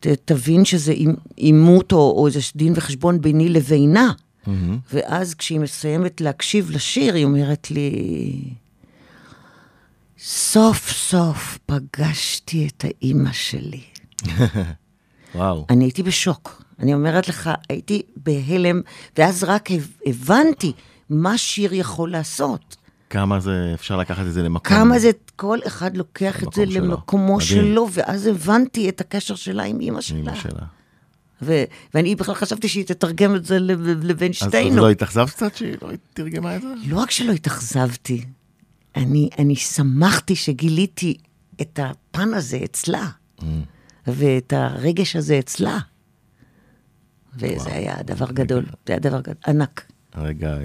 [0.00, 0.94] ת, תבין שזה
[1.36, 4.12] עימות או, או איזה דין וחשבון ביני לבינה.
[4.46, 4.50] Mm-hmm.
[4.92, 8.40] ואז כשהיא מסיימת להקשיב לשיר, היא אומרת לי,
[10.18, 13.80] סוף סוף פגשתי את האימא שלי.
[15.34, 15.66] וואו.
[15.70, 16.62] אני הייתי בשוק.
[16.78, 18.80] אני אומרת לך, הייתי בהלם,
[19.18, 19.68] ואז רק
[20.06, 20.72] הבנתי
[21.10, 22.76] מה שיר יכול לעשות.
[23.14, 24.76] כמה זה, אפשר לקחת את זה למקום.
[24.76, 26.84] כמה זה, כל אחד לוקח את זה שלו.
[26.84, 27.40] למקומו מדהים.
[27.40, 30.18] שלו, ואז הבנתי את הקשר שלה עם אימא שלה.
[30.18, 30.64] אימא שלה.
[31.42, 33.58] ו- ואני בכלל חשבתי שהיא תתרגם את זה
[34.02, 34.70] לבין שתינו.
[34.70, 36.68] אז לא התאכזבת קצת שהיא לא תרגמה את זה?
[36.86, 38.24] לא רק שלא התאכזבתי,
[38.96, 41.16] אני, אני שמחתי שגיליתי
[41.60, 43.08] את הפן הזה אצלה,
[43.40, 43.44] mm.
[44.06, 45.78] ואת הרגש הזה אצלה.
[47.36, 47.68] וזה וואו.
[47.68, 49.86] היה דבר גדול, זה היה דבר גדול, ענק.
[50.16, 50.58] רגע, אה,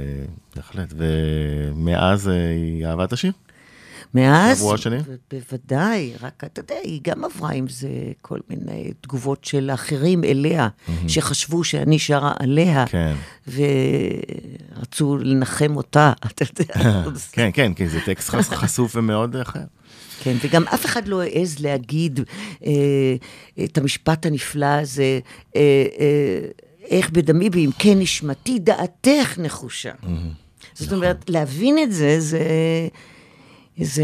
[0.55, 0.93] בהחלט.
[0.97, 3.31] ומאז אה, היא אהבה את השיר?
[4.13, 5.01] מאז, עברו השנים?
[5.31, 7.89] בוודאי, רק אתה יודע, היא גם עברה עם זה
[8.21, 10.91] כל מיני תגובות של אחרים אליה, mm-hmm.
[11.07, 13.15] שחשבו שאני שרה עליה, כן.
[14.77, 17.03] ורצו לנחם אותה, אתה יודע.
[17.31, 19.63] כן, כן, כי זה טקסט חשוף ומאוד אחר.
[20.23, 22.19] כן, וגם אף אחד לא העז להגיד
[22.65, 23.15] אה,
[23.63, 25.19] את המשפט הנפלא הזה,
[25.55, 26.47] אה, אה,
[26.89, 29.91] איך בדמי ואם כן נשמתי, דעתך נחושה.
[29.91, 30.07] Mm-hmm.
[30.73, 30.97] זאת נכון.
[30.97, 32.39] אומרת, להבין את זה, זה...
[33.77, 34.03] זה...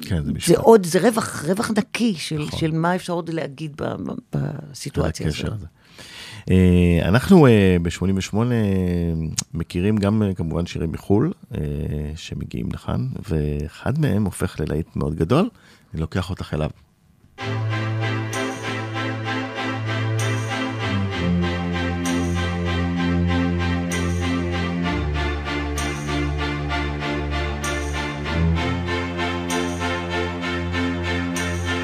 [0.00, 0.54] כן, זה משפט.
[0.54, 2.58] זה עוד, זה רווח, רווח נקי של, נכון.
[2.58, 3.80] של מה אפשר עוד להגיד
[4.32, 5.52] בסיטואציה הזאת.
[5.52, 5.66] הזה.
[6.50, 8.36] אה, אנחנו אה, ב-88
[9.54, 11.32] מכירים גם אה, כמובן שירים מחו"ל
[12.16, 15.48] שמגיעים לכאן, ואחד מהם הופך ללהיט מאוד גדול,
[15.92, 16.70] אני לוקח אותך אליו.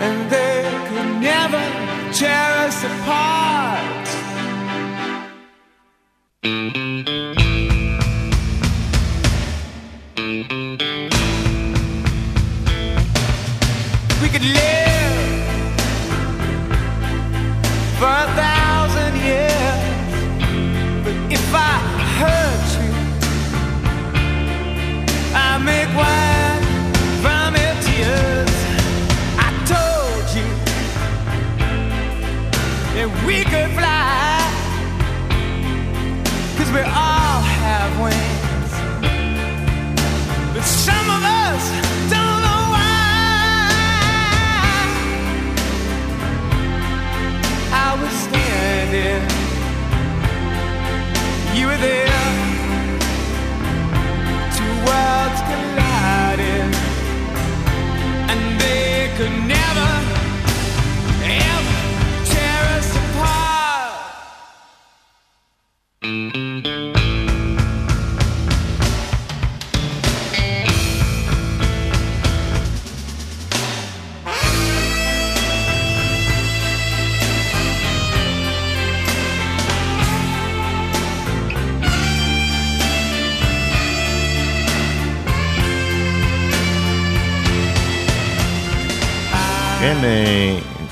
[0.00, 1.62] and they could never
[2.12, 3.80] tear us apart.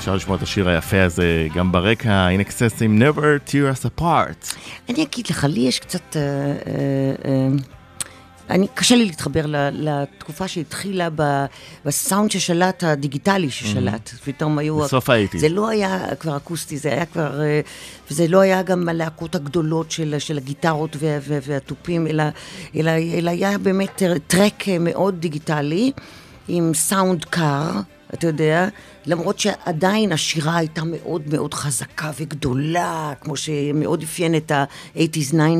[0.09, 4.55] אפשר לשמוע את השיר היפה הזה גם ברקע, In Excess עם Never Tear Us Apart.
[4.89, 6.15] אני אגיד לך, לי יש קצת...
[6.15, 6.51] אה, אה,
[7.25, 7.47] אה,
[8.49, 11.07] אני, קשה לי להתחבר לתקופה שהתחילה
[11.85, 14.09] בסאונד ששלט, הדיגיטלי ששלט.
[14.09, 14.79] פתאום היו...
[14.79, 15.41] בסוף האייטיז.
[15.41, 17.41] זה לא היה כבר אקוסטי, זה היה כבר...
[18.11, 22.23] וזה לא היה גם הלהקות הגדולות של, של הגיטרות וה, וה, והתופים, אלא,
[22.75, 25.91] אלא, אלא היה באמת טרק מאוד דיגיטלי,
[26.47, 27.71] עם סאונד קר.
[28.13, 28.67] אתה יודע,
[29.05, 34.97] למרות שעדיין השירה הייתה מאוד מאוד חזקה וגדולה, כמו שמאוד אפיין את ה-80's,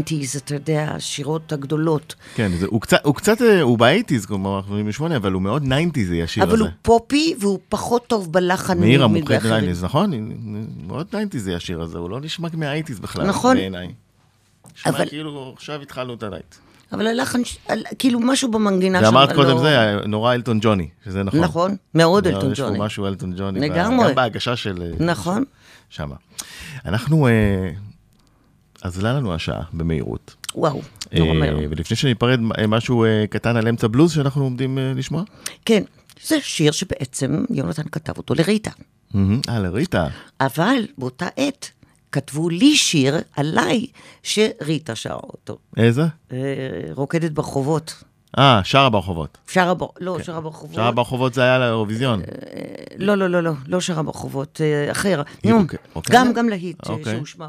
[0.07, 2.15] 90's, אתה יודע, השירות הגדולות.
[2.35, 5.41] כן, זה, הוא קצת, הוא קצת, אה, הוא ב eighties, כלומר, אנחנו 88, אבל הוא
[5.41, 6.51] מאוד 90's השיר הזה.
[6.53, 8.79] אבל הוא פופי והוא פחות טוב בלחן.
[8.79, 9.69] מאירה מ- מומחית מאחרים.
[9.69, 10.11] ל-90's, נכון?
[10.87, 13.57] מאוד 90's השיר הזה, הוא לא נשמע מה-80's בכלל, נכון.
[13.57, 13.87] בעיניי.
[14.75, 16.55] נשמע אבל- כאילו עכשיו התחלנו את ה late.
[16.91, 17.39] אבל הלחן,
[17.99, 19.05] כאילו משהו במנגינה שם.
[19.05, 21.39] ואמרת קודם לא- זה, נורא אלטון ג'וני, שזה נכון.
[21.39, 22.79] נכון, מאוד לא, אלטון יש פה ג'וני.
[22.79, 23.59] משהו אלטון ג'וני.
[23.59, 24.07] לגמרי.
[24.09, 24.81] גם בהגשה של...
[24.81, 25.43] אה, נכון.
[25.89, 26.15] שמה.
[26.85, 27.69] אנחנו, אה,
[28.81, 30.35] אזלה לנו השעה במהירות.
[30.55, 30.81] וואו,
[31.13, 31.57] נורא אה, מהר.
[31.69, 35.23] ולפני שניפרד, משהו קטן על אמצע בלוז שאנחנו עומדים לשמוע?
[35.65, 35.83] כן,
[36.23, 38.71] זה שיר שבעצם יונתן כתב אותו לריטה.
[39.49, 40.07] אה, לריטה.
[40.41, 41.71] אבל באותה עת
[42.11, 43.85] כתבו לי שיר עליי
[44.23, 45.57] שריטה שרה אותו.
[45.77, 46.01] איזה?
[46.31, 46.37] אה,
[46.91, 48.03] רוקדת ברחובות.
[48.37, 49.37] אה, שרה ברחובות.
[49.47, 49.87] שרה בר...
[49.99, 50.75] לא, שרה ברחובות.
[50.75, 52.21] שרה ברחובות זה היה לאירוויזיון.
[52.97, 55.21] לא, לא, לא, לא, לא שרה ברחובות, אה, אחר.
[55.45, 56.15] נו, אוקיי, אוקיי.
[56.15, 57.15] גם, גם להיט אה, אוקיי.
[57.15, 57.47] שהושמע.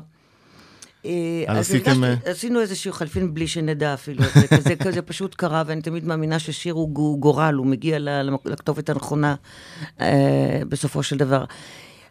[1.06, 1.10] אה,
[1.48, 5.62] אז עשיתם, הרגשתי- אה, עשינו איזשהו חלפין בלי שנדע אפילו, זה כזה, כזה פשוט קרה,
[5.66, 7.98] ואני תמיד מאמינה ששיר הוא גו- גורל, הוא מגיע
[8.44, 9.34] לכתובת הנכונה
[10.00, 11.44] אה, בסופו של דבר.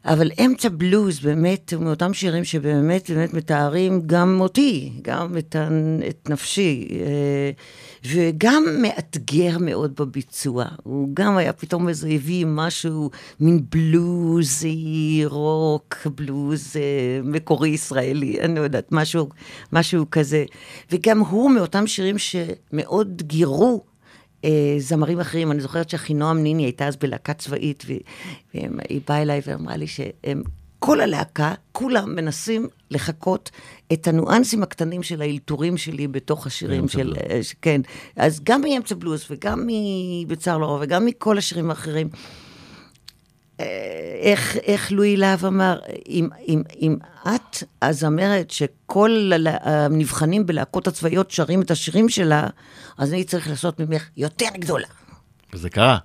[0.05, 5.55] אבל אמצע בלוז באמת הוא מאותם שירים שבאמת באמת מתארים גם אותי, גם את,
[6.09, 7.51] את נפשי, אה,
[8.05, 10.65] וגם מאתגר מאוד בביצוע.
[10.83, 16.81] הוא גם היה פתאום איזה הביא משהו, מין בלוזי, רוק, בלוז אה,
[17.23, 19.29] מקורי ישראלי, אני לא יודעת, משהו,
[19.73, 20.45] משהו כזה.
[20.91, 23.83] וגם הוא מאותם שירים שמאוד גירו
[24.77, 27.83] זמרים אחרים, אני זוכרת שאחינועם ניני הייתה אז בלהקה צבאית,
[28.53, 30.43] והיא באה אליי ואמרה לי שהם,
[30.79, 33.51] כל הלהקה, כולם מנסים לחקות
[33.93, 37.03] את הניואנסים הקטנים של האלתורים שלי בתוך השירים של...
[37.03, 37.17] בלוז.
[37.17, 37.81] אה, כן,
[38.15, 42.09] אז גם מאמצע בלוז וגם מבצר לא רע וגם מכל השירים האחרים.
[43.59, 43.65] אה,
[44.21, 49.31] איך, איך לואי להב אמר, אם, אם, אם את הזמרת שכל
[49.61, 52.47] הנבחנים בלהקות הצבאיות שרים את השירים שלה,
[52.97, 54.87] אז אני צריך לעשות ממך יותר גדולה.
[55.53, 55.97] וזה קרה.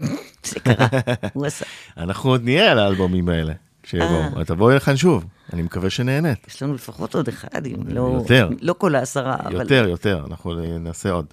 [0.46, 0.88] זה קרה,
[1.32, 1.64] הוא עשה.
[1.96, 3.52] אנחנו עוד נהיה על האלבומים האלה.
[3.52, 3.68] אה.
[3.82, 4.44] כשיבואו.
[4.44, 5.24] תבואי לכאן שוב.
[5.52, 6.48] אני מקווה שנהנית.
[6.48, 8.48] יש לנו לפחות עוד אחד, אם לא, יותר.
[8.60, 9.54] לא כל העשרה, אבל...
[9.54, 11.26] יותר, יותר, אנחנו נעשה עוד.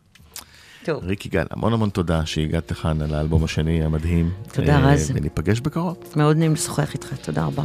[0.86, 4.32] טוב, ריק יגאל, המון המון תודה שהגעת לכאן על האלבום השני המדהים.
[4.54, 5.12] תודה, אה, רז.
[5.16, 5.98] וניפגש בקרוב.
[6.16, 7.64] מאוד נעים לשוחח איתך, תודה רבה.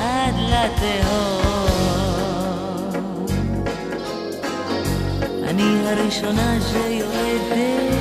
[0.00, 1.46] עד לתהום,
[5.42, 7.95] אני הראשונה שיורדת,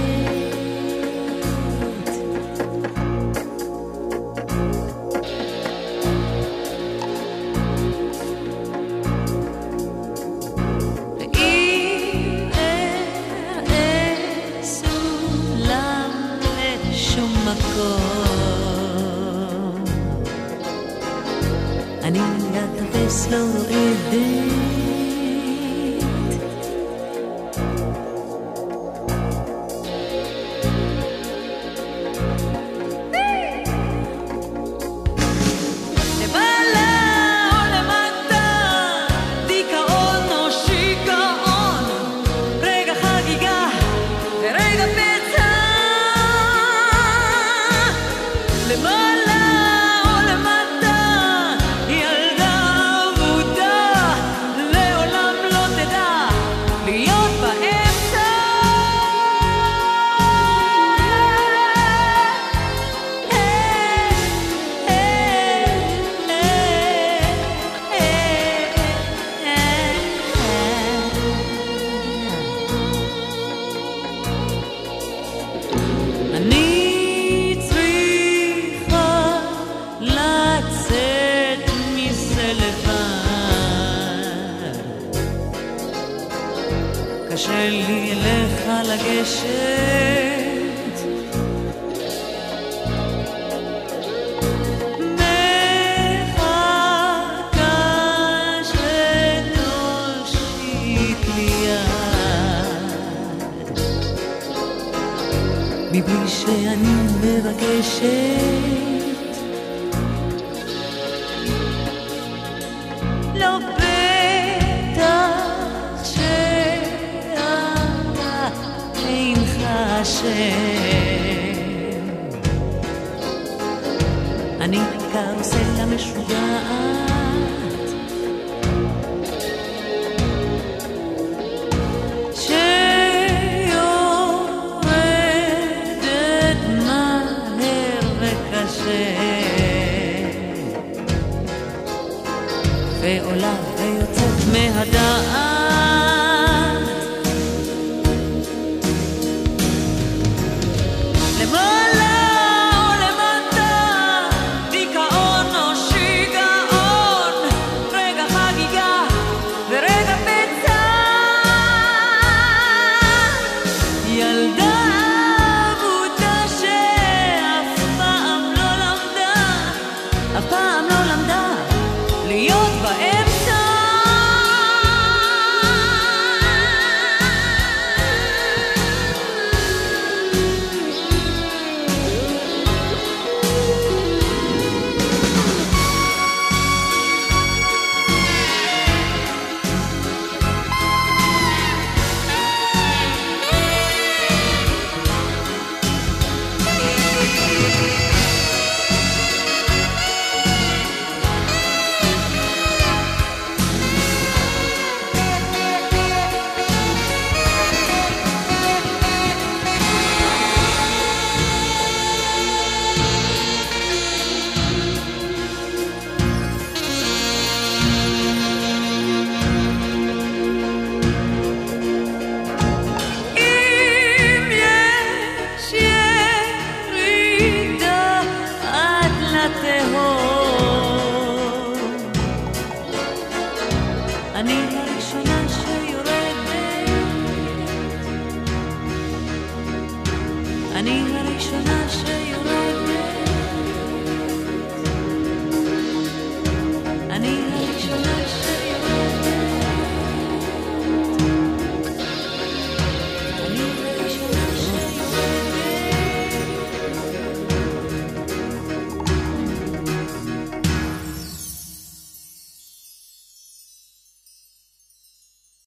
[23.35, 24.44] אטפס לא